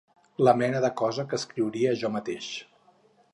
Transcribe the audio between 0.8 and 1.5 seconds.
de cosa que